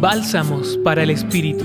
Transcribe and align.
Bálsamos 0.00 0.78
para 0.84 1.02
el 1.02 1.10
Espíritu. 1.10 1.64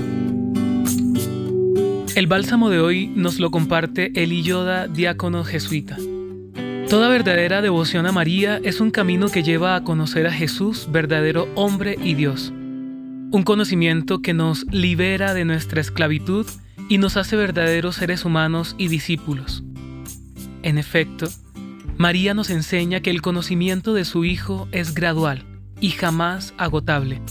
El 2.16 2.26
bálsamo 2.26 2.68
de 2.68 2.80
hoy 2.80 3.06
nos 3.06 3.38
lo 3.38 3.52
comparte 3.52 4.10
Eli 4.20 4.42
Yoda, 4.42 4.88
diácono 4.88 5.44
jesuita. 5.44 5.96
Toda 6.90 7.08
verdadera 7.08 7.62
devoción 7.62 8.06
a 8.06 8.12
María 8.12 8.60
es 8.64 8.80
un 8.80 8.90
camino 8.90 9.28
que 9.28 9.44
lleva 9.44 9.76
a 9.76 9.84
conocer 9.84 10.26
a 10.26 10.32
Jesús, 10.32 10.88
verdadero 10.90 11.46
hombre 11.54 11.96
y 12.02 12.14
Dios. 12.14 12.50
Un 12.50 13.44
conocimiento 13.44 14.20
que 14.20 14.34
nos 14.34 14.66
libera 14.72 15.32
de 15.32 15.44
nuestra 15.44 15.80
esclavitud 15.80 16.44
y 16.88 16.98
nos 16.98 17.16
hace 17.16 17.36
verdaderos 17.36 17.94
seres 17.94 18.24
humanos 18.24 18.74
y 18.78 18.88
discípulos. 18.88 19.62
En 20.64 20.76
efecto, 20.78 21.28
María 21.98 22.34
nos 22.34 22.50
enseña 22.50 22.98
que 22.98 23.10
el 23.10 23.22
conocimiento 23.22 23.94
de 23.94 24.04
su 24.04 24.24
Hijo 24.24 24.66
es 24.72 24.92
gradual 24.92 25.44
y 25.80 25.90
jamás 25.90 26.52
agotable. 26.58 27.22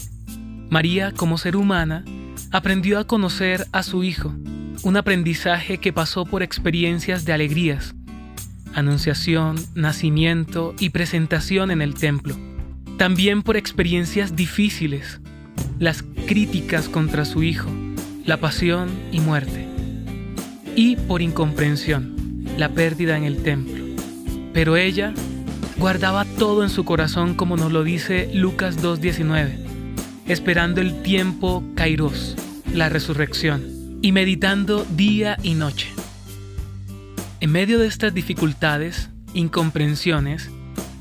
María, 0.70 1.12
como 1.12 1.38
ser 1.38 1.56
humana, 1.56 2.04
aprendió 2.50 2.98
a 2.98 3.06
conocer 3.06 3.66
a 3.72 3.82
su 3.82 4.04
Hijo, 4.04 4.34
un 4.82 4.96
aprendizaje 4.96 5.78
que 5.78 5.92
pasó 5.92 6.24
por 6.24 6.42
experiencias 6.42 7.24
de 7.24 7.32
alegrías, 7.32 7.94
anunciación, 8.74 9.56
nacimiento 9.74 10.74
y 10.78 10.90
presentación 10.90 11.70
en 11.70 11.82
el 11.82 11.94
templo. 11.94 12.36
También 12.98 13.42
por 13.42 13.56
experiencias 13.56 14.36
difíciles, 14.36 15.20
las 15.78 16.02
críticas 16.26 16.88
contra 16.88 17.24
su 17.24 17.42
Hijo, 17.42 17.70
la 18.24 18.38
pasión 18.38 18.88
y 19.12 19.20
muerte. 19.20 19.66
Y 20.76 20.96
por 20.96 21.22
incomprensión, 21.22 22.44
la 22.56 22.68
pérdida 22.68 23.16
en 23.16 23.24
el 23.24 23.42
templo. 23.42 23.84
Pero 24.52 24.76
ella 24.76 25.12
guardaba 25.76 26.24
todo 26.24 26.62
en 26.62 26.70
su 26.70 26.84
corazón 26.84 27.34
como 27.34 27.56
nos 27.56 27.72
lo 27.72 27.84
dice 27.84 28.30
Lucas 28.32 28.82
2.19 28.82 29.73
esperando 30.26 30.80
el 30.80 31.02
tiempo 31.02 31.62
kairos, 31.74 32.36
la 32.72 32.88
resurrección, 32.88 33.98
y 34.02 34.12
meditando 34.12 34.84
día 34.84 35.36
y 35.42 35.54
noche. 35.54 35.88
En 37.40 37.52
medio 37.52 37.78
de 37.78 37.86
estas 37.86 38.14
dificultades, 38.14 39.10
incomprensiones, 39.34 40.50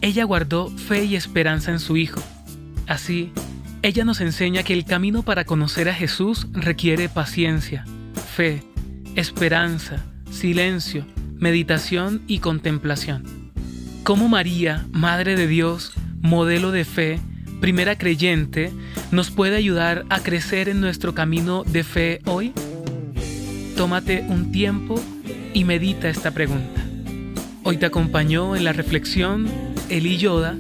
ella 0.02 0.26
guardó 0.26 0.70
fe 0.70 1.06
y 1.06 1.16
esperanza 1.16 1.72
en 1.72 1.80
su 1.80 1.96
Hijo. 1.96 2.22
Así, 2.88 3.32
ella 3.82 4.04
nos 4.06 4.22
enseña 4.22 4.64
que 4.64 4.74
el 4.74 4.86
camino 4.86 5.24
para 5.24 5.46
conocer 5.46 5.90
a 5.90 5.94
Jesús 5.94 6.48
requiere 6.52 7.10
paciencia, 7.10 7.86
fe, 8.36 8.64
esperanza, 9.16 10.04
silencio, 10.32 11.06
meditación 11.36 12.22
y 12.28 12.40
contemplación. 12.40 13.52
Como 14.04 14.28
María, 14.28 14.86
Madre 14.92 15.36
de 15.36 15.48
Dios, 15.48 15.94
modelo 16.22 16.72
de 16.72 16.84
fe, 16.84 17.20
primera 17.62 17.98
creyente, 17.98 18.72
nos 19.14 19.30
puede 19.30 19.56
ayudar 19.56 20.06
a 20.10 20.22
crecer 20.22 20.70
en 20.70 20.82
nuestro 20.82 21.14
camino 21.14 21.64
de 21.64 21.84
fe 21.84 22.20
hoy? 22.26 22.52
Tómate 23.78 24.26
un 24.28 24.52
tiempo 24.52 25.00
y 25.54 25.66
medita 25.66 26.10
esta 26.10 26.32
pregunta. 26.32 26.82
Hoy 27.64 27.78
te 27.78 27.86
acompañó 27.86 28.56
en 28.56 28.64
la 28.64 28.74
reflexión 28.74 29.48
Eli 29.90 30.18
Yoda, 30.18 30.58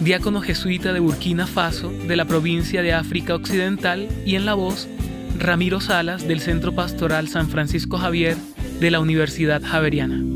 diácono 0.00 0.40
jesuita 0.40 0.92
de 0.92 1.00
Burkina 1.00 1.48
Faso, 1.48 1.90
de 1.90 2.14
la 2.14 2.26
provincia 2.26 2.80
de 2.80 2.92
África 2.92 3.34
Occidental, 3.34 4.08
y 4.24 4.36
en 4.36 4.46
la 4.46 4.54
voz 4.54 4.88
Ramiro 5.38 5.80
Salas, 5.80 6.26
del 6.28 6.40
Centro 6.40 6.74
Pastoral 6.74 7.28
San 7.28 7.48
Francisco 7.48 7.98
Javier, 7.98 8.36
de 8.80 8.90
la 8.90 9.00
Universidad 9.00 9.62
Javeriana. 9.62 10.35